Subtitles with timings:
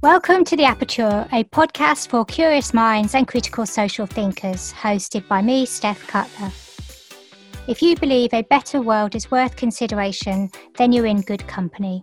[0.00, 5.42] Welcome to The Aperture, a podcast for curious minds and critical social thinkers, hosted by
[5.42, 6.52] me, Steph Cutler.
[7.66, 12.00] If you believe a better world is worth consideration, then you're in good company.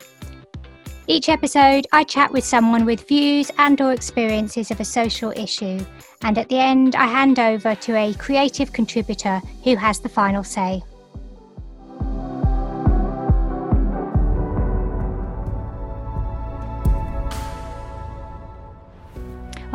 [1.08, 5.80] Each episode, I chat with someone with views and or experiences of a social issue,
[6.22, 10.44] and at the end, I hand over to a creative contributor who has the final
[10.44, 10.84] say.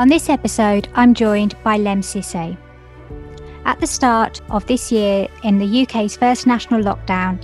[0.00, 2.56] On this episode, I'm joined by Lemn Sissay.
[3.66, 7.38] At the start of this year, in the UK's first national lockdown,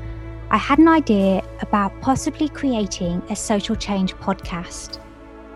[0.51, 5.01] I had an idea about possibly creating a social change podcast.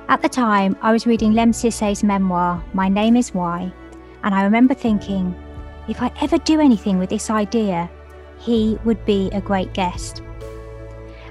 [0.09, 3.73] At the time, I was reading Lemn Sissay's memoir, My Name is Why,
[4.23, 5.35] and I remember thinking,
[5.89, 7.91] if I ever do anything with this idea,
[8.39, 10.21] he would be a great guest.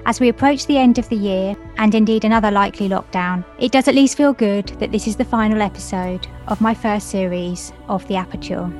[0.06, 3.86] As we approach the end of the year, and indeed another likely lockdown, it does
[3.86, 8.06] at least feel good that this is the final episode of my first series of
[8.08, 8.70] The Aperture,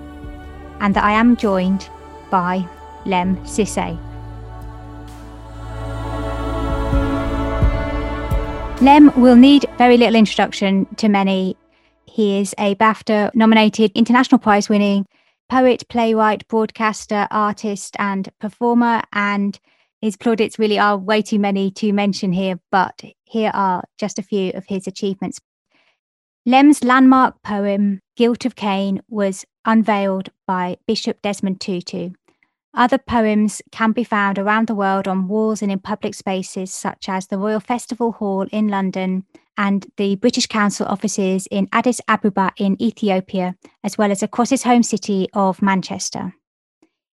[0.80, 1.88] and that I am joined
[2.30, 2.66] by
[3.04, 3.98] Lemn Sissay.
[8.80, 11.54] Lemn will need very little introduction to many.
[12.06, 15.06] He is a BAFTA nominated International Prize winning
[15.50, 19.60] poet, playwright, broadcaster, artist, and performer, and
[20.00, 24.22] his plaudits really are way too many to mention here, but here are just a
[24.22, 25.40] few of his achievements.
[26.46, 32.10] Lemn's landmark poem, Guilt of Cain, was unveiled by Bishop Desmond Tutu.
[32.72, 37.08] Other poems can be found around the world on walls and in public spaces such
[37.08, 39.24] as the Royal Festival Hall in London
[39.58, 44.62] and the British Council offices in Addis Ababa in Ethiopia, as well as across his
[44.62, 46.32] home city of Manchester.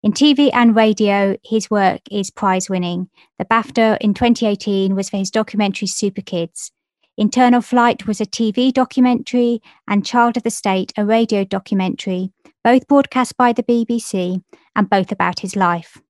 [0.03, 3.07] In TV and radio, his work is prize winning.
[3.39, 6.73] The BAFTA in 2018 was for his documentary Super Kids.
[7.15, 12.33] Internal Flight was a TV documentary, and Child of the State, a radio documentary,
[12.65, 14.43] both broadcast by the BBC
[14.75, 16.01] and both about his life.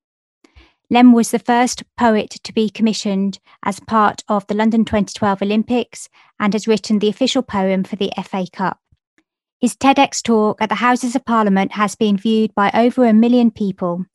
[0.90, 6.10] Lemn was the first poet to be commissioned as part of the London 2012 Olympics
[6.40, 8.80] and has written the official poem for the FA Cup.
[9.64, 13.50] His TEDx talk at the Houses of Parliament has been viewed by over a million
[13.50, 14.06] people,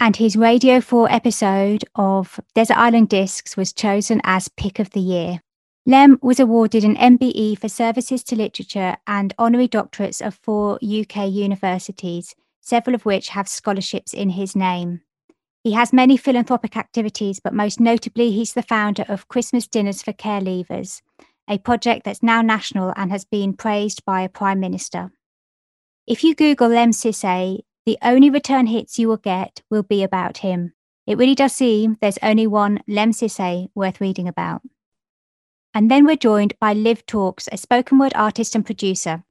[0.00, 5.00] and his Radio 4 episode of Desert Island Discs was chosen as Pick of the
[5.00, 5.38] Year.
[5.86, 11.30] Lemn was awarded an MBE for services to literature and honorary doctorates of four UK
[11.30, 15.02] universities, several of which have scholarships in his name.
[15.62, 20.12] He has many philanthropic activities, but most notably, he's the founder of Christmas Dinners for
[20.12, 21.02] Care Leavers,
[21.48, 25.10] a project that's now national and has been praised by a prime minister.
[26.06, 30.74] If you Google Sissay, the only return hits you will get will be about him.
[31.06, 34.60] It really does seem there's only one Lemn Sissay worth reading about.
[35.72, 39.24] And then we're joined by Liv Torc, a spoken word artist and producer.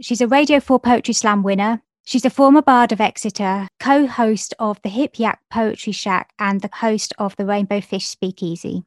[0.00, 1.82] She's a Radio 4 Poetry Slam winner.
[2.04, 6.60] She's a former bard of Exeter, co host of the Hip Yak Poetry Shack, and
[6.60, 8.84] the host of the Rainbow Fish Speakeasy.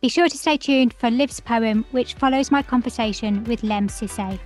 [0.00, 4.40] Be sure to stay tuned for Liv's poem, which follows my conversation with Lemn Sissay.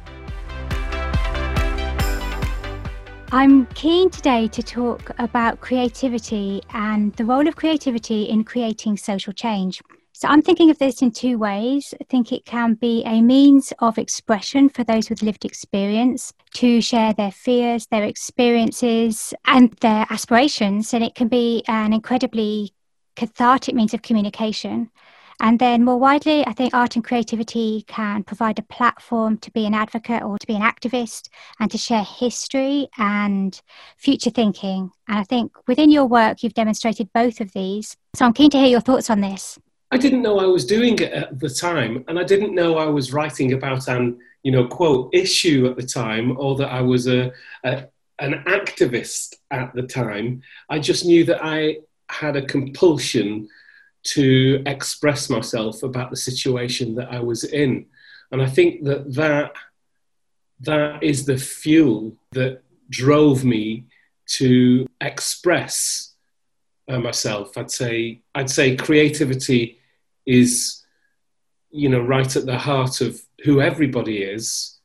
[3.31, 9.33] I'm keen today to talk about creativity and the role of creativity in creating social
[9.33, 9.81] change.
[10.11, 11.95] So I'm thinking of this in two ways.
[12.01, 16.81] I think it can be a means of expression for those with lived experience to
[16.81, 20.93] share their fears, their experiences, and their aspirations.
[20.93, 22.75] And it can be an incredibly
[23.15, 24.91] cathartic means of communication.
[25.41, 29.67] And then more widely, I think art and creativity can provide a platform to be
[29.67, 31.29] an advocate or to be an activist
[31.61, 33.61] and to share history and
[33.97, 34.91] future thinking.
[35.09, 37.97] And I think within your work, you've demonstrated both of these.
[38.15, 39.59] So I'm keen to hear your thoughts on this.
[39.91, 42.87] I didn't know I was doing it at the time, and I didn't know I
[42.87, 47.07] was writing about an, you know, quote, issue at the time, or that I was
[47.07, 47.33] a,
[47.65, 47.87] a
[48.19, 50.43] an activist at the time.
[50.69, 51.79] I just knew that I
[52.09, 53.49] had a compulsion
[54.05, 57.87] to express myself about the situation that I was in.
[58.31, 59.53] And I think that that,
[60.61, 63.85] that is the fuel that drove me
[64.27, 66.15] to express
[66.89, 67.57] uh, myself.
[67.57, 69.79] I'd say, I'd say creativity
[70.27, 70.83] is,
[71.71, 74.79] you know, right at the heart of who everybody is.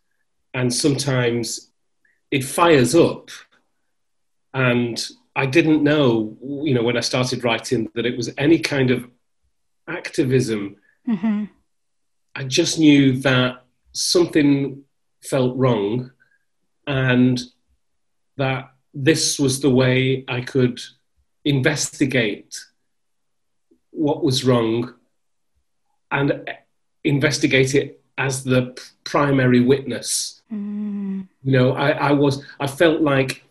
[0.54, 1.72] And sometimes
[2.32, 3.30] it fires up.
[4.54, 8.92] And I didn't know, you know, when I started writing that it was any kind
[8.92, 9.08] of
[9.88, 10.78] activism.
[11.08, 11.46] Mm-hmm.
[12.36, 14.84] I just knew that something
[15.24, 16.12] felt wrong
[16.88, 17.42] and
[18.38, 20.80] that this was the way I could
[21.46, 22.60] investigate
[23.92, 24.94] what was wrong
[26.12, 26.50] and
[27.04, 30.42] investigate it as the primary witness.
[30.52, 31.28] Mm.
[31.44, 33.44] You know, I, I was, I felt like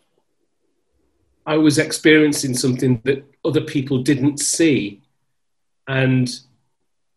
[1.49, 5.01] I was experiencing something that other people didn't see.
[5.89, 6.29] And,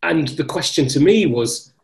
[0.02, 1.74] and the question to me was,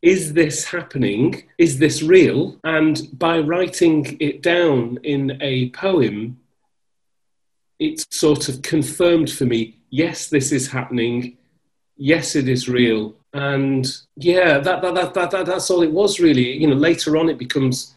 [0.00, 1.44] is this happening?
[1.58, 2.58] Is this real?
[2.64, 6.40] And by writing it down in a poem,
[7.78, 11.36] it sort of confirmed for me yes, this is happening.
[11.98, 13.14] Yes, it is real.
[13.34, 13.86] And
[14.16, 16.56] yeah, that, that, that, that, that, that's all it was really.
[16.56, 17.94] You know, later on, it becomes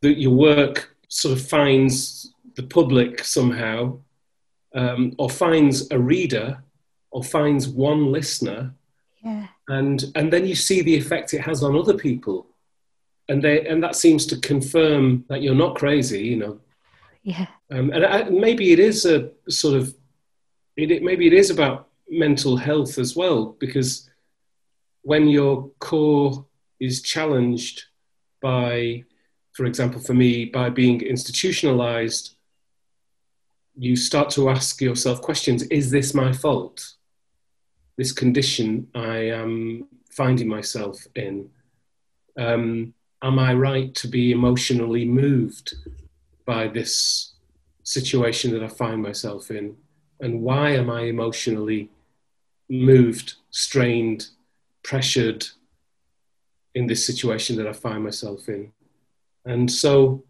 [0.00, 3.98] that your work sort of finds the public somehow,
[4.74, 6.62] um, or finds a reader,
[7.10, 8.74] or finds one listener.
[9.22, 9.46] Yeah.
[9.68, 12.46] And, and then you see the effect it has on other people.
[13.28, 16.60] And, they, and that seems to confirm that you're not crazy, you know,
[17.24, 17.48] yeah.
[17.72, 19.92] Um, and I, maybe it is a sort of,
[20.76, 24.08] it, it, maybe it is about mental health as well, because
[25.02, 26.46] when your core
[26.78, 27.82] is challenged
[28.40, 29.02] by,
[29.54, 32.35] for example, for me, by being institutionalized,
[33.76, 36.94] you start to ask yourself questions Is this my fault?
[37.96, 41.50] This condition I am finding myself in.
[42.38, 45.74] Um, am I right to be emotionally moved
[46.44, 47.34] by this
[47.82, 49.76] situation that I find myself in?
[50.20, 51.90] And why am I emotionally
[52.68, 54.28] moved, strained,
[54.82, 55.46] pressured
[56.74, 58.72] in this situation that I find myself in?
[59.44, 60.24] And so,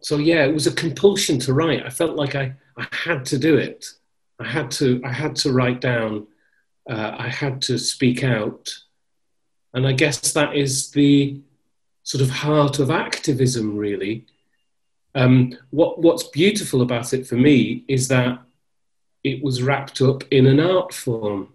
[0.00, 1.84] so yeah, it was a compulsion to write.
[1.84, 3.86] I felt like I, I had to do it.
[4.38, 6.26] I had to, I had to write down.
[6.88, 8.72] Uh, I had to speak out.
[9.74, 11.40] And I guess that is the
[12.02, 14.26] sort of heart of activism, really,
[15.14, 18.40] um, what, what's beautiful about it for me is that
[19.24, 21.52] it was wrapped up in an art form,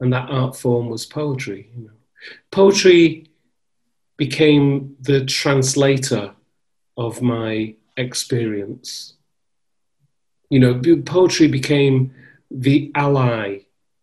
[0.00, 1.70] and that art form was poetry.
[1.76, 1.90] You know.
[2.50, 3.28] Poetry
[4.16, 6.34] became the translator
[6.96, 9.14] of my experience.
[10.48, 12.12] You know, poetry became
[12.50, 13.60] the ally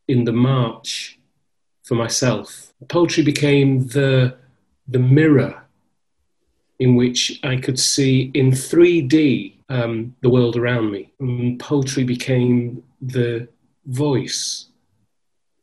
[0.08, 1.20] in the march
[1.84, 2.74] for myself.
[2.88, 4.38] Poetry became the,
[4.88, 5.64] the mirror
[6.80, 11.12] in which I could see in 3D um, the world around me.
[11.20, 13.48] And poetry became the
[13.86, 14.68] voice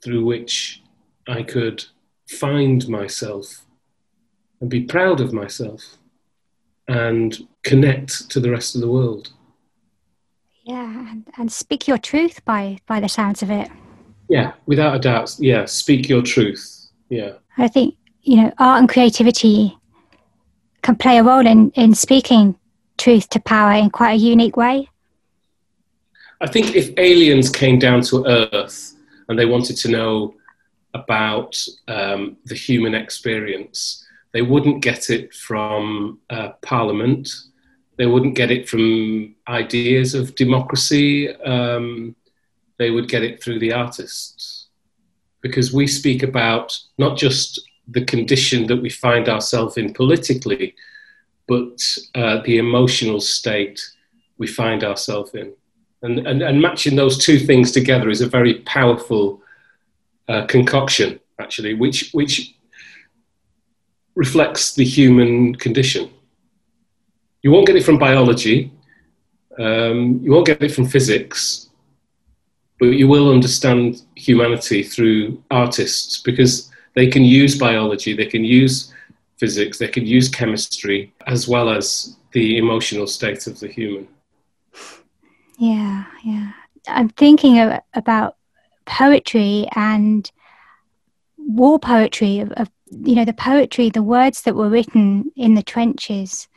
[0.03, 0.83] through which
[1.27, 1.85] I could
[2.29, 3.65] find myself
[4.61, 5.99] and be proud of myself
[6.89, 9.33] and connect to the rest of the world.
[10.65, 13.71] Yeah, and, and speak your truth by by the sounds of it.
[14.29, 15.37] Yeah, without a doubt.
[15.39, 16.89] Yeah, speak your truth.
[17.11, 17.33] Yeah.
[17.59, 19.77] I think, you know, art and creativity
[20.83, 22.57] can play a role in, in speaking
[22.99, 24.89] truth to power in quite a unique way?
[26.41, 28.95] I think if aliens came down to Earth
[29.29, 30.35] and they wanted to know
[30.93, 31.57] about
[31.89, 34.04] um, the human experience,
[34.35, 37.33] they wouldn't get it from uh, Parliament.
[37.97, 41.33] They wouldn't get it from ideas of democracy.
[41.37, 42.17] Um,
[42.77, 44.67] they would get it through the artists.
[45.41, 50.75] Because we speak about not just the condition that we find ourselves in politically,
[51.47, 53.81] but uh, the emotional state
[54.39, 55.53] we find ourselves in.
[56.03, 59.43] And, and, and, matching those two things together is a very powerful
[60.29, 62.55] uh, concoction, actually, which, which
[64.15, 66.11] reflects the human condition.
[67.43, 68.73] You won't get it from biology,
[69.59, 71.69] um, you won't get it from physics,
[72.79, 78.93] but you will understand humanity through artists because they can use biology, they can use
[79.39, 84.09] physics, they can use chemistry, as well as the emotional state of the human.
[85.59, 86.53] Yeah, yeah.
[86.89, 88.37] I'm thinking of, about
[88.87, 90.31] poetry and
[91.39, 92.71] war poetry of, of,
[93.03, 96.49] you know the poetry the words that were written in the trenches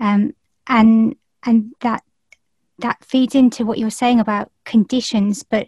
[0.00, 0.34] um,
[0.66, 2.02] and and that
[2.78, 5.66] that feeds into what you're saying about conditions but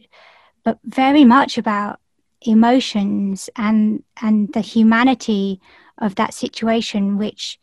[0.65, 2.01] but very much about
[2.43, 5.61] emotions and and the humanity
[5.99, 7.59] of that situation which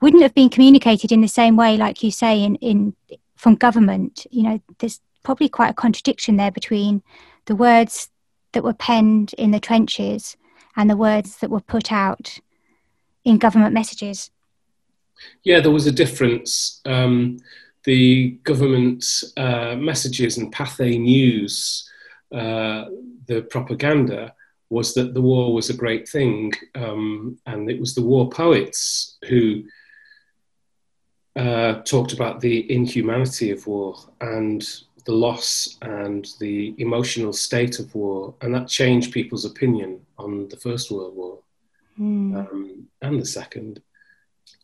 [0.00, 2.94] wouldn't have been communicated in the same way like you say in in
[3.38, 4.26] from government.
[4.30, 7.02] You know there's probably quite a contradiction there between
[7.46, 8.10] the words
[8.52, 10.36] that were penned in the trenches
[10.78, 12.38] and the words that were put out
[13.24, 14.30] in government messages.
[15.42, 16.80] Yeah there was a difference.
[16.86, 17.40] Um,
[17.84, 19.04] the government
[19.36, 21.84] uh, messages and Pathé News
[22.32, 22.84] uh,
[23.26, 24.34] the propaganda
[24.70, 29.16] was that the war was a great thing, um, and it was the war poets
[29.26, 29.64] who
[31.36, 37.94] uh, talked about the inhumanity of war and the loss and the emotional state of
[37.94, 41.38] war, and that changed people's opinion on the First World War
[41.98, 42.36] mm.
[42.36, 43.80] um, and the Second.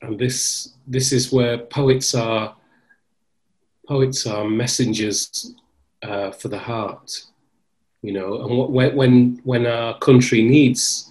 [0.02, 2.54] And this this is where poets are
[3.88, 5.54] poets are messengers
[6.02, 7.24] uh, for the heart,
[8.02, 8.42] you know.
[8.42, 11.10] And what, when when our country needs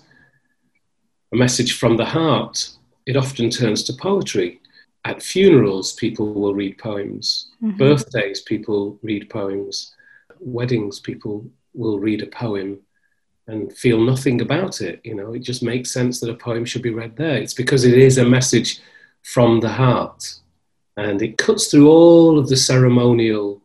[1.34, 2.70] a message from the heart,
[3.08, 4.62] it often turns to poetry.
[5.06, 7.50] At funerals, people will read poems.
[7.62, 7.78] Mm-hmm.
[7.78, 9.94] Birthdays, people read poems.
[10.40, 12.80] Weddings, people will read a poem
[13.48, 15.02] and feel nothing about it.
[15.04, 17.36] You know, it just makes sense that a poem should be read there.
[17.36, 18.80] It's because it is a message
[19.24, 20.36] from the heart.
[20.96, 23.62] And it cuts through all of the ceremonial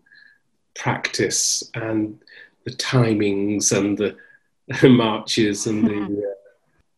[0.75, 2.19] practice and
[2.65, 4.17] the timings and the
[4.89, 6.35] marches and the uh,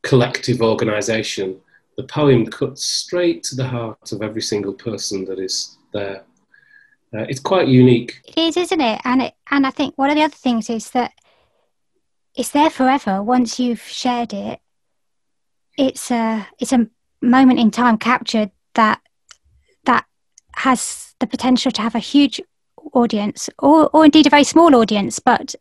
[0.03, 1.61] collective organization.
[2.01, 6.25] The poem cuts straight to the heart of every single person that is there.
[7.13, 8.23] Uh, it's quite unique.
[8.25, 9.03] It is, isn't it?
[9.05, 11.13] And it, and I think one of the other things is that
[12.35, 13.23] it's there forever.
[13.23, 14.61] Once you've shared it,
[15.77, 16.89] it's a it's a
[17.21, 19.03] moment in time captured that
[19.85, 20.07] that
[20.57, 22.41] has the potential to have a huge
[22.95, 25.55] audience, or or indeed a very small audience, but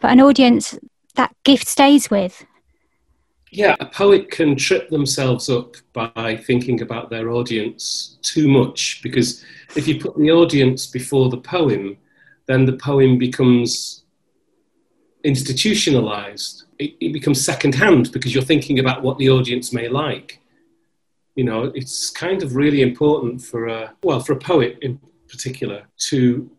[0.00, 0.78] but an audience
[1.16, 2.46] that gift stays with.
[3.56, 9.42] Yeah, a poet can trip themselves up by thinking about their audience too much because
[9.74, 11.96] if you put the audience before the poem,
[12.44, 14.04] then the poem becomes
[15.24, 16.64] institutionalized.
[16.78, 20.38] It, it becomes secondhand because you're thinking about what the audience may like.
[21.34, 25.84] You know, it's kind of really important for a well for a poet in particular
[26.10, 26.50] to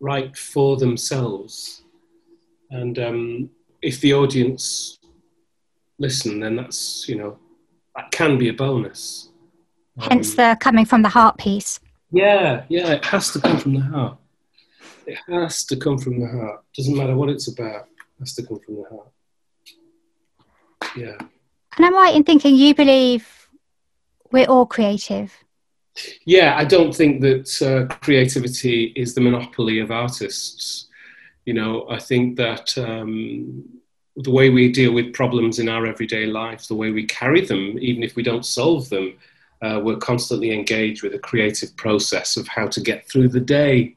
[0.00, 1.82] write for themselves,
[2.70, 3.50] and um,
[3.82, 4.95] if the audience
[5.98, 7.38] listen, then that's you know
[7.94, 9.30] that can be a bonus.
[9.98, 11.80] Hence um, the coming from the heart piece.
[12.10, 14.18] Yeah, yeah, it has to come from the heart.
[15.06, 16.64] It has to come from the heart.
[16.76, 17.86] Doesn't matter what it's about
[18.18, 19.08] it has to come from the heart.
[20.96, 21.16] Yeah.
[21.76, 23.48] And I'm right in thinking you believe
[24.32, 25.32] we're all creative.
[26.24, 30.88] Yeah, I don't think that uh, creativity is the monopoly of artists.
[31.44, 33.64] You know, I think that um,
[34.16, 37.78] the way we deal with problems in our everyday life, the way we carry them,
[37.78, 39.14] even if we don't solve them,
[39.62, 43.96] uh, we're constantly engaged with a creative process of how to get through the day.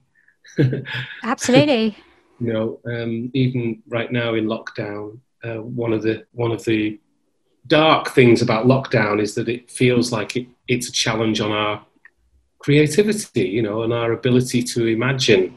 [1.23, 1.97] Absolutely.
[2.39, 6.99] You know, um, even right now in lockdown, uh, one of the one of the
[7.67, 11.85] dark things about lockdown is that it feels like it, it's a challenge on our
[12.59, 15.55] creativity, you know, and our ability to imagine,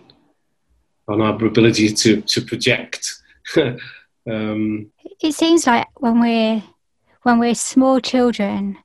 [1.08, 3.08] on our ability to to project.
[4.30, 6.62] um, it seems like when we're
[7.22, 8.78] when we're small children,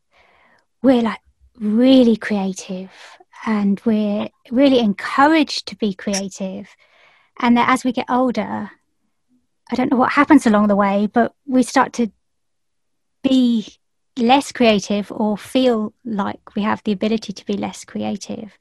[0.81, 1.19] we're like
[1.59, 2.91] really creative
[3.45, 6.67] and we're really encouraged to be creative
[7.39, 8.71] and that as we get older,
[9.71, 12.11] I don't know what happens along the way, but we start to
[13.23, 13.67] be
[14.17, 18.57] less creative or feel like we have the ability to be less creative.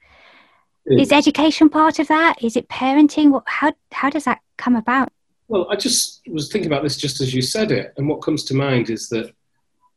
[0.85, 2.41] Is education part of that?
[2.41, 3.31] Is it parenting?
[3.31, 5.11] What, How, how does that come about?
[5.47, 7.93] Well, I just was thinking about this just as you said it.
[7.97, 9.31] And what comes to mind is that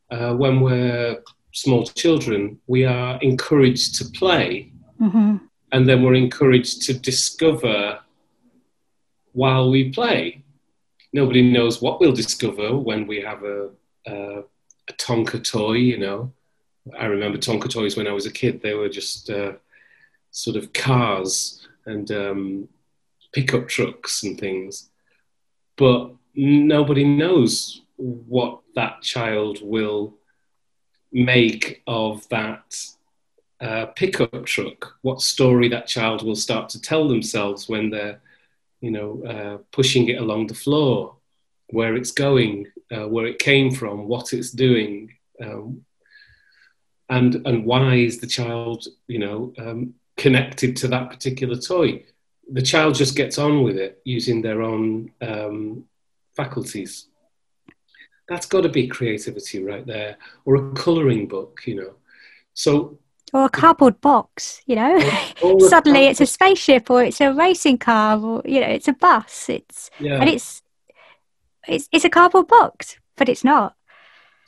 [0.09, 1.21] uh, when we're
[1.53, 4.71] small children, we are encouraged to play.
[4.99, 5.37] Mm-hmm.
[5.73, 7.99] And then we're encouraged to discover
[9.33, 10.43] while we play.
[11.13, 13.69] Nobody knows what we'll discover when we have a,
[14.07, 14.39] a,
[14.89, 16.31] a Tonka toy, you know.
[16.97, 18.61] I remember Tonka toys when I was a kid.
[18.61, 19.53] They were just uh,
[20.31, 22.69] sort of cars and um,
[23.33, 24.90] pickup trucks and things.
[25.77, 30.15] But nobody knows what that child will
[31.11, 32.75] make of that
[33.59, 38.21] uh, pickup truck, what story that child will start to tell themselves when they're
[38.81, 41.15] you know, uh, pushing it along the floor,
[41.69, 45.85] where it's going, uh, where it came from, what it's doing, um,
[47.09, 52.03] and and why is the child, you know, um, connected to that particular toy?
[52.51, 55.85] The child just gets on with it using their own um,
[56.35, 57.07] faculties.
[58.27, 61.93] That's got to be creativity right there, or a colouring book, you know.
[62.53, 62.99] So
[63.33, 64.99] or a cardboard box you know
[65.69, 69.49] suddenly it's a spaceship or it's a racing car or you know it's a bus
[69.49, 70.19] it's yeah.
[70.19, 70.61] and it's
[71.67, 73.75] it's it's a cardboard box but it's not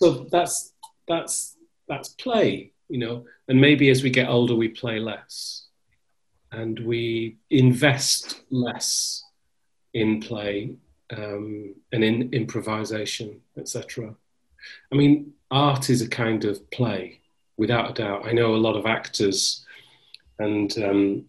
[0.01, 0.74] so that's
[1.07, 1.55] that's
[1.88, 5.62] that's play you know and maybe as we get older we play less
[6.53, 9.24] and we invest less
[9.93, 10.75] in play
[11.15, 14.15] um, and in improvisation etc
[14.91, 17.19] i mean art is a kind of play
[17.57, 18.25] without a doubt.
[18.25, 19.65] I know a lot of actors
[20.39, 21.25] and um,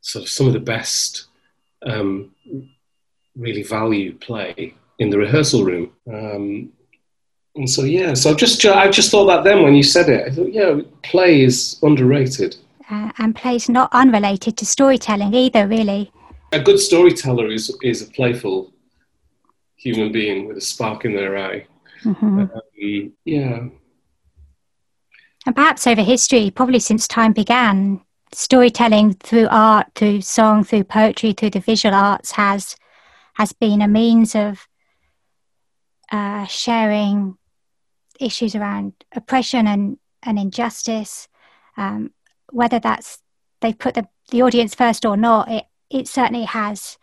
[0.00, 1.26] sort of some of the best
[1.84, 2.32] um,
[3.36, 5.92] really value play in the rehearsal room.
[6.12, 6.72] Um,
[7.54, 10.26] and so yeah, so I just I just thought that then when you said it,
[10.26, 12.56] I thought yeah, play is underrated.
[12.88, 16.12] Uh, and play's not unrelated to storytelling either, really.
[16.52, 18.72] A good storyteller is is a playful
[19.76, 21.66] human being with a spark in their eye.
[22.04, 22.38] Mm-hmm.
[22.40, 23.68] Um, yeah.
[25.46, 28.00] And perhaps over history, probably since time began,
[28.32, 32.76] storytelling through art, through song, through poetry, through the visual arts has
[33.34, 34.66] has been a means of
[36.10, 37.36] uh, sharing
[38.18, 41.28] issues around oppression and, and injustice.
[41.76, 42.12] Um,
[42.50, 43.18] whether that's
[43.60, 46.98] they've put the, the audience first or not, it, it certainly has.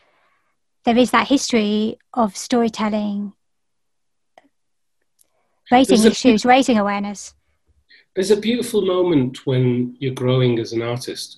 [0.85, 3.33] There is that history of storytelling,
[5.71, 7.33] raising issues, raising awareness.
[8.15, 11.37] There's a beautiful moment when you're growing as an artist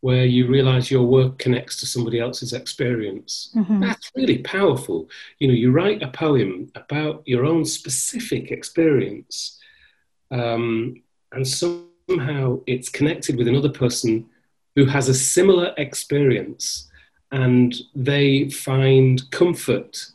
[0.00, 3.50] where you realize your work connects to somebody else's experience.
[3.56, 3.80] Mm-hmm.
[3.80, 5.08] That's really powerful.
[5.40, 9.58] You know, you write a poem about your own specific experience,
[10.30, 11.02] um,
[11.32, 11.46] and
[12.08, 14.26] somehow it's connected with another person
[14.74, 16.88] who has a similar experience,
[17.30, 20.06] and they find comfort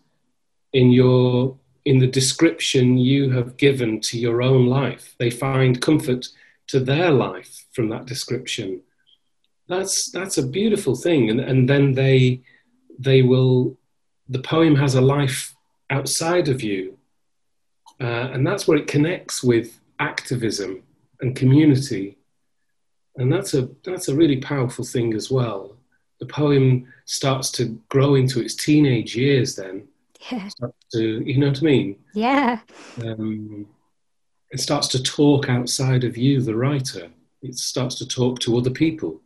[0.73, 5.15] in your in the description you have given to your own life.
[5.19, 6.29] They find comfort
[6.67, 8.81] to their life from that description.
[9.67, 12.41] That's that's a beautiful thing and and then they
[12.97, 13.77] they will
[14.29, 15.53] the poem has a life
[15.89, 16.97] outside of you.
[17.99, 20.83] Uh, and that's where it connects with activism
[21.23, 22.17] and community.
[23.15, 25.77] And that's a that's a really powerful thing as well.
[26.19, 29.87] The poem starts to grow into its teenage years then.
[30.31, 30.49] Yeah.
[30.93, 31.97] to, you know what i mean?
[32.13, 32.59] Yeah.
[33.03, 33.67] Um,
[34.51, 37.09] it starts to talk outside of you the writer.
[37.41, 39.19] It starts to talk to other people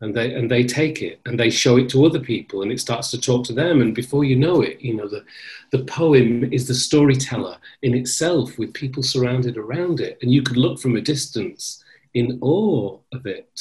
[0.00, 2.80] and they and they take it and they show it to other people and it
[2.80, 5.24] starts to talk to them and before you know it you know the
[5.70, 10.56] the poem is the storyteller in itself with people surrounded around it and you could
[10.56, 13.60] look from a distance in awe of it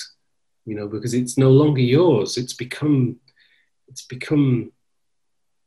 [0.66, 2.38] you know because it's no longer yours.
[2.38, 3.18] It's become
[3.88, 4.72] it's become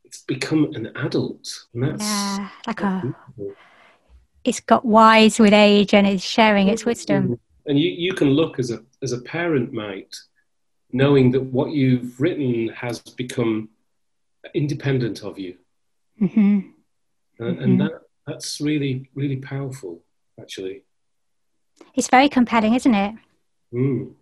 [0.04, 3.14] it's become an adult and that's yeah like a
[4.44, 7.24] it's got wise with age and is sharing its wisdom.
[7.24, 7.34] Mm-hmm.
[7.68, 10.14] And you, you can look as a as a parent might
[10.92, 13.68] knowing that what you've written has become
[14.54, 15.56] independent of you.
[16.20, 16.40] Mm-hmm.
[16.40, 16.70] And,
[17.38, 17.62] mm-hmm.
[17.62, 20.02] and that, that's really, really powerful,
[20.40, 20.82] actually.
[21.94, 23.14] It's very compelling, isn't it?
[23.72, 24.12] Mm.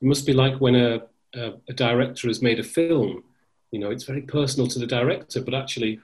[0.00, 1.02] It must be like when a,
[1.34, 3.24] a, a director has made a film.
[3.70, 6.00] You know, it's very personal to the director, but actually,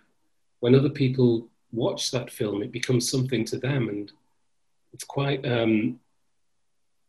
[0.61, 4.11] when other people watch that film, it becomes something to them, and
[4.93, 6.01] it's quite um,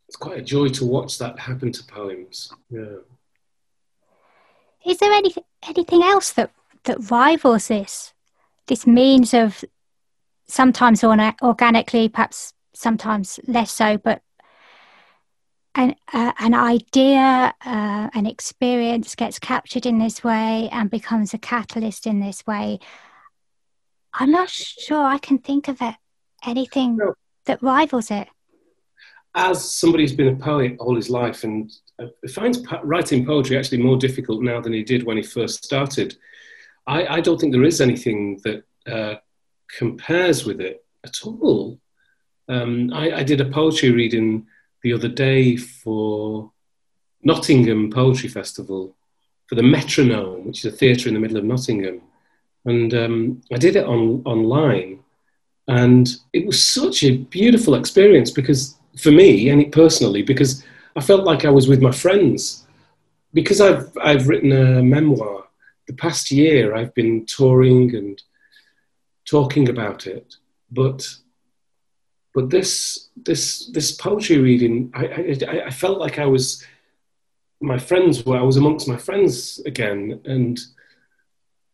[0.10, 2.52] it's quite a joy to watch that happen to poems.
[2.72, 2.96] Yeah.
[4.84, 6.50] Is there anything anything else that
[6.86, 8.12] that rivals this?
[8.66, 9.64] This means of
[10.48, 14.24] sometimes organically, perhaps sometimes less so, but
[15.76, 21.38] an uh, an idea, uh, an experience gets captured in this way and becomes a
[21.38, 22.80] catalyst in this way.
[24.16, 25.94] I'm not sure I can think of it
[26.44, 27.14] anything no.
[27.46, 28.28] that rivals it
[29.36, 31.72] as somebody who's been a poet all his life and
[32.30, 36.18] finds writing poetry actually more difficult now than he did when he first started,
[36.88, 39.16] I, I don't think there is anything that uh,
[39.78, 41.80] compares with it at all.
[42.48, 44.48] Um, I, I, did a poetry reading
[44.82, 46.52] the other day for
[47.22, 48.96] Nottingham Poetry Festival
[49.46, 52.02] for the Metronome, which is a theatre in the middle of Nottingham.
[52.66, 55.00] And um, I did it on, online.
[55.68, 60.64] And it was such a beautiful experience because for me and personally because
[60.96, 62.66] I felt like I was with my friends.
[63.34, 65.46] Because I've I've written a memoir.
[65.88, 68.22] The past year I've been touring and
[69.26, 70.36] talking about it,
[70.72, 71.08] but
[72.34, 76.66] but this this this poetry reading, I, I, I felt like I was
[77.62, 80.60] my friends were I was amongst my friends again, and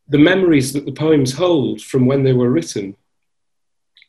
[0.07, 2.95] the memories that the poems hold from when they were written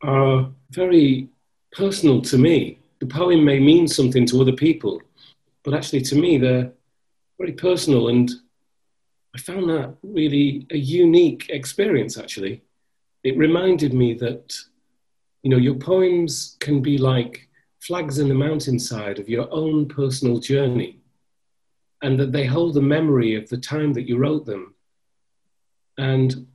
[0.02, 1.28] are very
[1.72, 5.02] personal to me the poem may mean something to other people,
[5.62, 6.72] but actually to me, they're
[7.38, 8.08] very personal.
[8.08, 8.30] And
[9.34, 12.62] I found that really a unique experience, actually.
[13.22, 14.56] It reminded me that,
[15.42, 17.48] you know, your poems can be like
[17.80, 21.00] flags in the mountainside of your own personal journey,
[22.02, 24.74] and that they hold the memory of the time that you wrote them.
[25.98, 26.46] And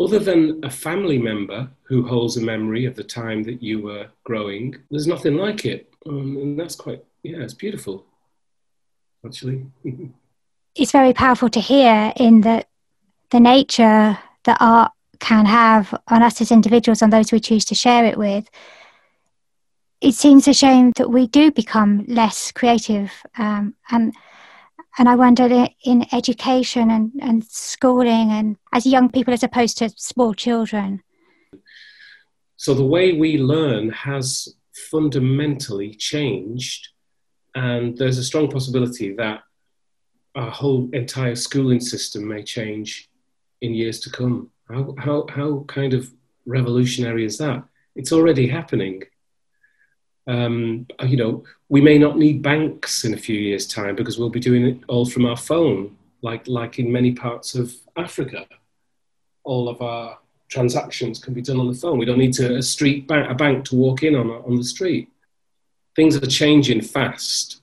[0.00, 4.08] other than a family member who holds a memory of the time that you were
[4.24, 5.92] growing, there's nothing like it.
[6.06, 8.04] Um, and that's quite, yeah, it's beautiful,
[9.24, 9.66] actually.
[10.74, 12.68] it's very powerful to hear in that
[13.30, 17.74] the nature that art can have on us as individuals, on those we choose to
[17.74, 18.48] share it with.
[20.00, 24.12] It seems a shame that we do become less creative, um, and
[24.98, 29.88] and I wonder in education and, and schooling and as young people as opposed to
[29.96, 31.02] small children.
[32.56, 34.54] So the way we learn has
[34.90, 36.88] fundamentally changed,
[37.54, 39.42] and there's a strong possibility that
[40.34, 43.08] our whole entire schooling system may change
[43.60, 44.50] in years to come.
[44.68, 46.10] How, how, how kind of
[46.46, 47.64] revolutionary is that?
[47.96, 49.02] It's already happening.
[50.26, 54.30] Um, you know, we may not need banks in a few years' time because we'll
[54.30, 58.46] be doing it all from our phone, like, like in many parts of Africa.
[59.44, 61.98] All of our transactions can be done on the phone.
[61.98, 64.64] We don't need to, a street bank, a bank to walk in on, on the
[64.64, 65.10] street.
[65.94, 67.60] Things are changing fast.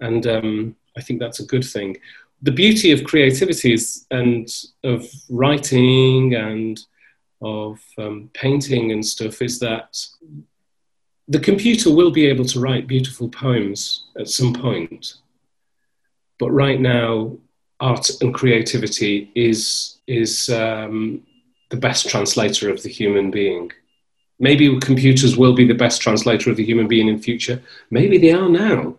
[0.00, 1.96] And um, I think that's a good thing.
[2.42, 4.48] The beauty of creativity is, and
[4.84, 6.78] of writing and
[7.40, 9.98] of um, painting and stuff is that
[11.28, 15.14] the computer will be able to write beautiful poems at some point.
[16.38, 17.38] But right now,
[17.80, 21.22] art and creativity is, is um,
[21.70, 23.72] the best translator of the human being.
[24.38, 27.62] Maybe computers will be the best translator of the human being in future.
[27.90, 28.96] Maybe they are now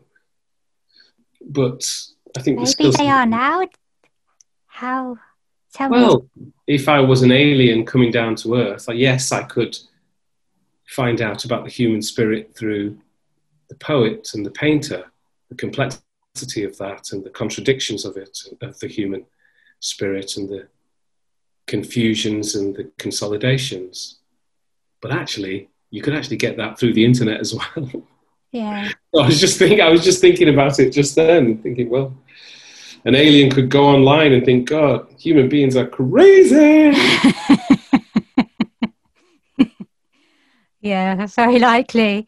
[1.47, 1.89] but
[2.37, 3.67] I think maybe the they are now.
[4.65, 5.17] How?
[5.73, 6.51] Tell well, me.
[6.67, 9.77] if I was an alien coming down to Earth, yes, I could
[10.87, 12.97] find out about the human spirit through
[13.69, 15.05] the poet and the painter,
[15.49, 19.25] the complexity of that and the contradictions of it, of the human
[19.79, 20.67] spirit and the
[21.67, 24.19] confusions and the consolidations.
[25.01, 28.03] But actually, you could actually get that through the internet as well.
[28.51, 28.89] Yeah.
[29.17, 29.81] I was just thinking.
[29.81, 32.15] I was just thinking about it just then, thinking, well,
[33.05, 36.91] an alien could go online and think, God, human beings are crazy.
[40.87, 42.27] yeah, that's very likely.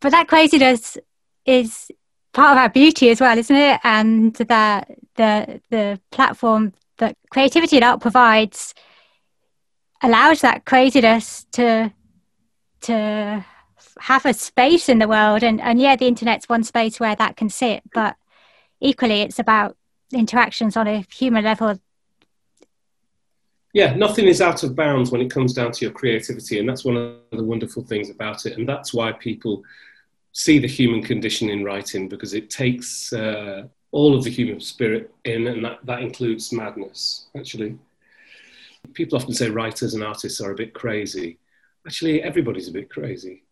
[0.00, 0.96] But that craziness
[1.44, 1.90] is
[2.32, 3.80] part of our beauty as well, isn't it?
[3.84, 8.74] And that the the platform that creativity and art provides
[10.02, 11.92] allows that craziness to
[12.82, 13.44] to
[13.98, 17.36] have a space in the world and and yeah the internet's one space where that
[17.36, 18.16] can sit but
[18.80, 19.76] equally it's about
[20.12, 21.78] interactions on a human level
[23.72, 26.84] yeah nothing is out of bounds when it comes down to your creativity and that's
[26.84, 29.62] one of the wonderful things about it and that's why people
[30.32, 35.12] see the human condition in writing because it takes uh, all of the human spirit
[35.24, 37.76] in and that, that includes madness actually
[38.94, 41.38] people often say writers and artists are a bit crazy
[41.86, 43.42] actually everybody's a bit crazy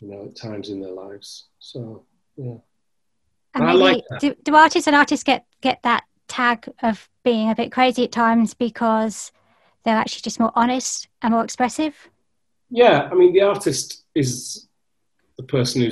[0.00, 1.46] you know, at times in their lives.
[1.58, 2.04] So,
[2.36, 2.56] yeah.
[3.54, 7.54] And maybe, like do, do artists and artists get, get that tag of being a
[7.54, 9.32] bit crazy at times because
[9.86, 11.94] they're actually just more honest and more expressive?
[12.68, 14.66] Yeah, I mean, the artist is
[15.36, 15.90] the person who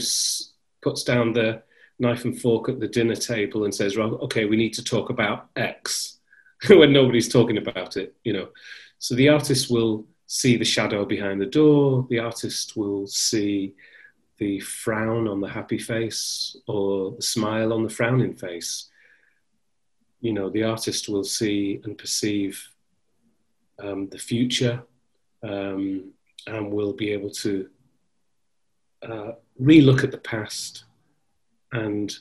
[0.83, 1.63] puts down the
[2.01, 5.11] knife and fork at the dinner table and says, well, okay, we need to talk
[5.11, 6.19] about X
[6.69, 8.49] when nobody's talking about it, you know.
[8.99, 13.75] So the artist will see the shadow behind the door, the artist will see
[14.39, 18.89] the frown on the happy face or the smile on the frowning face.
[20.21, 22.74] You know, the artist will see and perceive
[23.79, 24.83] um, the future
[25.43, 26.13] um,
[26.47, 27.69] and will be able to
[29.03, 30.85] uh, re-look at the past
[31.73, 32.19] and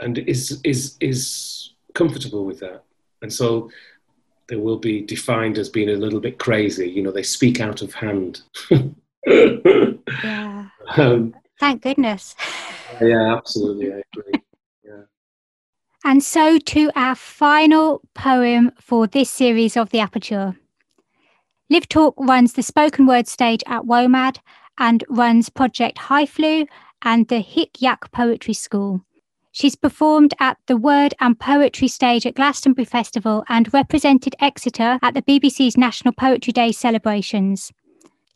[0.00, 2.84] and is is is comfortable with that.
[3.22, 3.70] And so
[4.48, 6.88] they will be defined as being a little bit crazy.
[6.88, 8.42] You know, they speak out of hand.
[9.26, 10.66] yeah.
[10.96, 12.36] Um, Thank goodness.
[13.00, 13.92] yeah, absolutely.
[13.94, 14.42] I agree.
[16.06, 20.54] And so to our final poem for this series of The Aperture.
[21.68, 24.38] Liv Torc runs the spoken word stage at WOMAD
[24.78, 26.68] and runs Project Haiflu
[27.02, 29.00] and the Hip Yak Poetry School.
[29.50, 35.14] She's performed at the Word and Poetry stage at Glastonbury Festival and represented Exeter at
[35.14, 37.72] the BBC's National Poetry Day celebrations.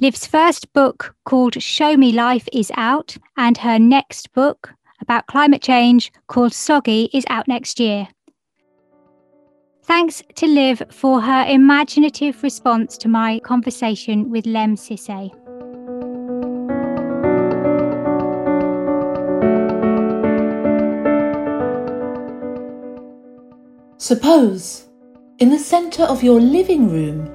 [0.01, 5.63] Liv's first book, called Show Me Life, is out, and her next book about climate
[5.63, 8.09] change, called Soggy, is out next year.
[9.85, 15.31] Thanks to Liv for her imaginative response to my conversation with Lemn Sissay.
[23.97, 24.89] Suppose
[25.39, 27.31] in the centre of your living room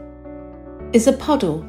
[0.93, 1.65] is a puddle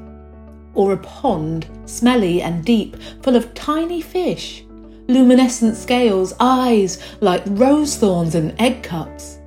[0.74, 4.65] or a pond, smelly and deep, full of tiny fish,
[5.08, 9.38] luminescent scales, eyes like rose thorns and egg cups.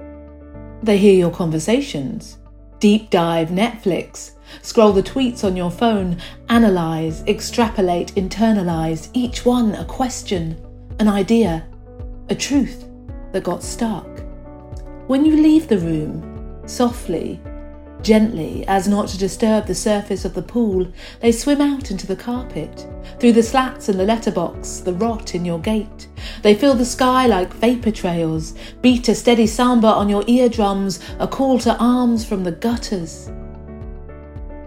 [0.81, 2.37] They hear your conversations,
[2.79, 6.17] deep dive Netflix, scroll the tweets on your phone,
[6.49, 10.57] analyse, extrapolate, internalise, each one a question,
[10.99, 11.67] an idea,
[12.29, 12.85] a truth
[13.31, 14.07] that got stuck.
[15.07, 17.41] When you leave the room, softly,
[18.01, 20.87] Gently, as not to disturb the surface of the pool,
[21.19, 22.87] they swim out into the carpet,
[23.19, 26.07] through the slats in the letterbox, the rot in your gate.
[26.41, 31.27] They fill the sky like vapour trails, beat a steady samba on your eardrums, a
[31.27, 33.29] call to arms from the gutters.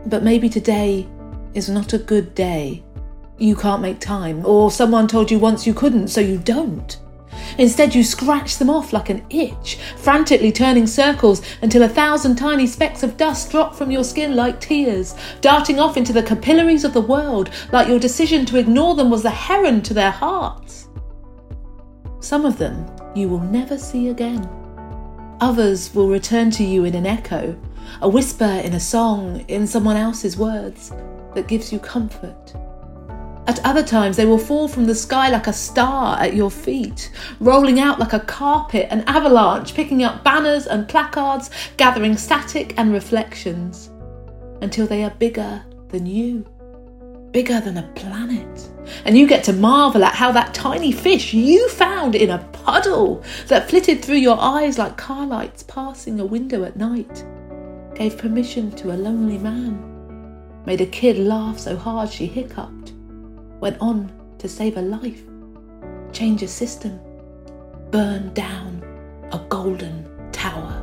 [0.07, 1.09] But maybe today
[1.55, 2.85] is not a good day.
[3.39, 6.99] You can't make time, or someone told you once you couldn't, so you don't.
[7.59, 12.67] Instead, you scratch them off like an itch, frantically turning circles until a thousand tiny
[12.67, 16.93] specks of dust drop from your skin like tears, darting off into the capillaries of
[16.93, 20.89] the world like your decision to ignore them was the heron to their hearts.
[22.21, 24.49] Some of them you will never see again.
[25.41, 27.59] Others will return to you in an echo,
[28.01, 30.93] a whisper in a song, in someone else's words
[31.35, 32.55] that gives you comfort
[33.53, 37.13] at other times, they will fall from the sky like a star at your feet,
[37.39, 42.95] rolling out like a carpet, an avalanche, picking up banners and placards, gathering static and
[42.95, 43.91] reflections,
[44.63, 46.47] until they are bigger than you,
[47.33, 48.71] bigger than a planet.
[49.05, 53.23] And you get to marvel at how that tiny fish you found in a puddle
[53.49, 57.23] that flitted through your eyes like car lights passing a window at night
[57.95, 59.79] gave permission to a lonely man,
[60.65, 62.82] made a kid laugh so hard she hiccuped
[63.63, 65.23] went on to save a life,
[66.13, 66.99] change a system,
[67.93, 68.83] burn down
[69.31, 70.81] a golden tower.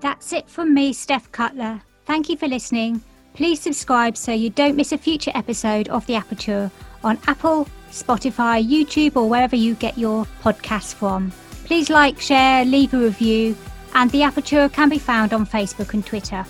[0.00, 1.82] That's it from me, Steph Cutler.
[2.06, 3.02] Thank you for listening.
[3.34, 6.70] Please subscribe so you don't miss a future episode of The Aperture
[7.04, 11.32] on Apple, Spotify, YouTube, or wherever you get your podcasts from.
[11.70, 13.56] Please like, share, leave a review,
[13.94, 16.44] and The Aperture can be found on Facebook and Twitter.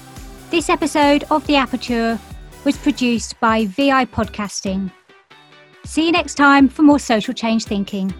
[0.48, 2.18] This episode of The Aperture
[2.64, 4.90] was produced by VI Podcasting.
[5.84, 8.14] See you next time for more social change thinking.